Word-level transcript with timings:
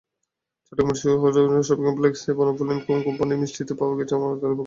চট্টগ্রামের 0.65 0.97
ষোলশহর 1.01 1.65
শপিং 1.67 1.85
কমপ্লেক্সে 1.87 2.31
বনফুল 2.39 2.67
অ্যান্ড 2.69 3.05
কোম্পানির 3.07 3.41
মিষ্টিতে 3.41 3.73
পাওয়া 3.79 3.97
গেছে 3.99 4.13
মরা 4.15 4.35
তেলাপোকা। 4.39 4.59